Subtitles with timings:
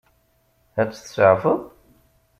[0.81, 1.59] Ad tt-tseɛfeḍ?